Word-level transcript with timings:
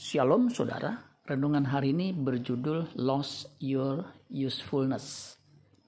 Shalom 0.00 0.48
saudara, 0.48 0.96
renungan 1.28 1.68
hari 1.68 1.92
ini 1.92 2.16
berjudul 2.16 2.96
Lost 2.96 3.52
Your 3.60 4.08
Usefulness. 4.32 5.36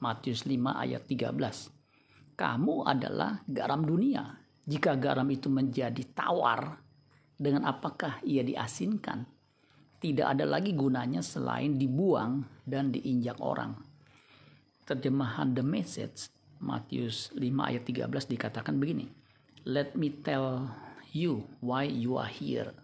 Matius 0.05 0.45
5 0.45 0.53
ayat 0.69 1.09
13. 1.09 2.37
Kamu 2.37 2.85
adalah 2.85 3.41
garam 3.49 3.81
dunia. 3.81 4.37
Jika 4.69 5.01
garam 5.01 5.25
itu 5.33 5.49
menjadi 5.49 6.05
tawar, 6.13 6.77
dengan 7.41 7.65
apakah 7.65 8.21
ia 8.21 8.45
diasinkan? 8.45 9.25
Tidak 9.97 10.29
ada 10.29 10.45
lagi 10.45 10.77
gunanya 10.77 11.25
selain 11.25 11.81
dibuang 11.81 12.45
dan 12.69 12.93
diinjak 12.93 13.41
orang. 13.41 13.73
Terjemahan 14.85 15.57
The 15.57 15.65
Message 15.65 16.29
Matius 16.61 17.33
5 17.33 17.41
ayat 17.49 17.89
13 17.89 18.13
dikatakan 18.29 18.77
begini. 18.77 19.09
Let 19.65 19.97
me 19.97 20.13
tell 20.13 20.69
you 21.17 21.49
why 21.65 21.89
you 21.89 22.21
are 22.21 22.29
here 22.29 22.77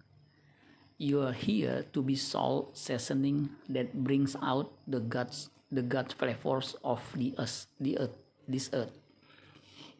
you 0.99 1.23
are 1.23 1.33
here 1.33 1.87
to 1.95 2.03
be 2.03 2.19
salt 2.19 2.75
seasoning 2.75 3.55
that 3.71 3.95
brings 4.03 4.35
out 4.43 4.75
the 4.91 4.99
God's 4.99 5.49
the 5.71 5.83
God 5.83 6.11
flavors 6.11 6.75
of 6.83 6.99
the 7.15 7.39
earth, 7.39 7.71
the 7.79 7.99
earth, 8.03 8.17
this 8.51 8.67
earth. 8.75 8.91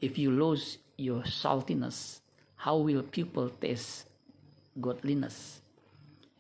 If 0.03 0.19
you 0.19 0.35
lose 0.35 0.83
your 0.99 1.23
saltiness, 1.23 2.21
how 2.57 2.83
will 2.83 3.07
people 3.07 3.47
taste 3.63 4.11
godliness? 4.81 5.63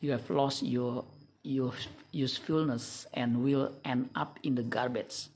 You 0.02 0.10
have 0.18 0.26
lost 0.26 0.66
your 0.66 1.06
your 1.46 1.70
usefulness 2.10 3.06
and 3.14 3.46
will 3.46 3.78
end 3.86 4.10
up 4.18 4.42
in 4.42 4.58
the 4.58 4.66
garbage. 4.66 5.30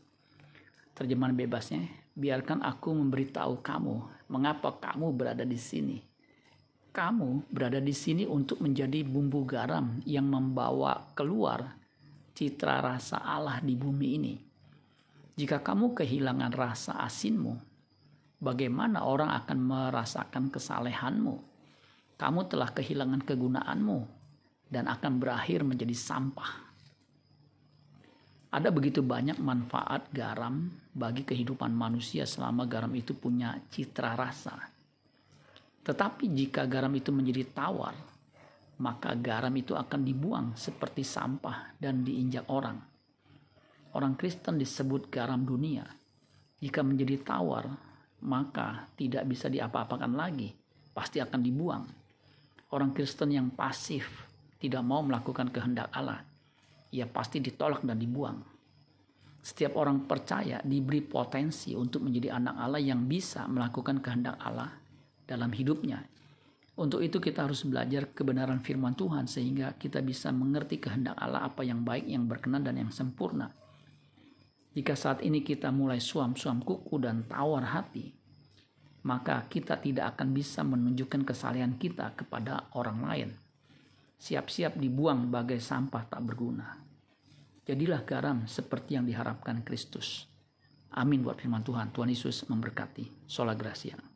Terjemahan 0.98 1.39
bebasnya, 1.39 1.87
biarkan 2.19 2.59
aku 2.59 2.91
memberitahu 2.91 3.62
kamu 3.62 4.03
mengapa 4.27 4.75
kamu 4.83 5.15
berada 5.15 5.47
di 5.47 5.57
sini 5.57 6.12
kamu 6.92 7.48
berada 7.48 7.80
di 7.80 7.96
sini 7.96 8.28
untuk 8.28 8.60
menjadi 8.60 9.00
bumbu 9.00 9.48
garam 9.48 9.96
yang 10.05 10.28
membawa 10.28 11.08
keluar 11.17 11.72
citra 12.36 12.84
rasa 12.84 13.17
Allah 13.25 13.64
di 13.64 13.72
bumi 13.72 14.08
ini. 14.20 14.34
Jika 15.33 15.64
kamu 15.64 15.97
kehilangan 15.97 16.52
rasa 16.52 17.00
asinmu, 17.00 17.56
bagaimana 18.44 19.08
orang 19.08 19.33
akan 19.33 19.58
merasakan 19.64 20.52
kesalehanmu? 20.52 21.34
Kamu 22.20 22.41
telah 22.52 22.69
kehilangan 22.69 23.24
kegunaanmu 23.24 23.98
dan 24.69 24.84
akan 24.84 25.17
berakhir 25.17 25.64
menjadi 25.64 25.97
sampah. 25.97 26.69
Ada 28.52 28.69
begitu 28.69 29.00
banyak 29.00 29.41
manfaat 29.41 30.12
garam 30.12 30.69
bagi 30.92 31.24
kehidupan 31.24 31.72
manusia 31.72 32.28
selama 32.28 32.69
garam 32.69 32.92
itu 32.92 33.17
punya 33.17 33.56
citra 33.72 34.12
rasa 34.12 34.72
tetapi 35.83 36.30
jika 36.30 36.62
garam 36.70 36.94
itu 36.94 37.11
menjadi 37.11 37.42
tawar, 37.50 37.94
maka 38.78 39.19
garam 39.19 39.50
itu 39.58 39.75
akan 39.75 40.00
dibuang 40.06 40.47
seperti 40.55 41.02
sampah 41.02 41.74
dan 41.74 42.06
diinjak 42.06 42.47
orang. 42.47 42.78
Orang 43.98 44.14
Kristen 44.14 44.62
disebut 44.62 45.11
garam 45.11 45.42
dunia. 45.42 45.83
Jika 46.62 46.86
menjadi 46.86 47.19
tawar, 47.27 47.66
maka 48.22 48.86
tidak 48.94 49.27
bisa 49.27 49.50
diapa-apakan 49.50 50.14
lagi, 50.14 50.55
pasti 50.94 51.19
akan 51.19 51.41
dibuang. 51.42 51.84
Orang 52.70 52.94
Kristen 52.94 53.34
yang 53.34 53.50
pasif, 53.50 54.06
tidak 54.62 54.86
mau 54.86 55.02
melakukan 55.02 55.50
kehendak 55.50 55.91
Allah, 55.91 56.22
ia 56.94 57.11
pasti 57.11 57.42
ditolak 57.42 57.83
dan 57.83 57.98
dibuang. 57.98 58.39
Setiap 59.42 59.74
orang 59.74 60.06
percaya 60.06 60.62
diberi 60.62 61.02
potensi 61.02 61.74
untuk 61.74 62.06
menjadi 62.06 62.39
anak 62.39 62.55
Allah 62.55 62.78
yang 62.78 63.11
bisa 63.11 63.50
melakukan 63.50 63.98
kehendak 63.98 64.39
Allah 64.39 64.81
dalam 65.27 65.51
hidupnya. 65.55 66.05
Untuk 66.73 67.05
itu 67.05 67.20
kita 67.20 67.45
harus 67.45 67.69
belajar 67.69 68.11
kebenaran 68.17 68.65
firman 68.65 68.97
Tuhan 68.97 69.29
sehingga 69.29 69.77
kita 69.77 70.01
bisa 70.01 70.33
mengerti 70.33 70.81
kehendak 70.81 71.20
Allah 71.20 71.45
apa 71.45 71.61
yang 71.61 71.84
baik, 71.84 72.09
yang 72.09 72.25
berkenan 72.25 72.64
dan 72.64 72.81
yang 72.81 72.89
sempurna. 72.89 73.53
Jika 74.73 74.97
saat 74.97 75.20
ini 75.20 75.45
kita 75.45 75.69
mulai 75.69 76.01
suam-suam 76.01 76.64
kuku 76.64 76.96
dan 76.96 77.29
tawar 77.29 77.77
hati, 77.77 78.17
maka 79.05 79.45
kita 79.52 79.77
tidak 79.77 80.17
akan 80.17 80.33
bisa 80.33 80.64
menunjukkan 80.64 81.29
kesalahan 81.29 81.77
kita 81.77 82.17
kepada 82.17 82.73
orang 82.73 82.98
lain. 83.05 83.30
Siap-siap 84.17 84.79
dibuang 84.79 85.29
bagai 85.29 85.61
sampah 85.61 86.08
tak 86.08 86.25
berguna. 86.25 86.79
Jadilah 87.69 88.02
garam 88.07 88.48
seperti 88.48 88.96
yang 88.96 89.05
diharapkan 89.05 89.61
Kristus. 89.61 90.30
Amin 90.95 91.20
buat 91.20 91.36
firman 91.36 91.67
Tuhan. 91.67 91.91
Tuhan 91.91 92.08
Yesus 92.08 92.46
memberkati. 92.46 93.27
Sola 93.27 93.52
Gracia. 93.58 94.11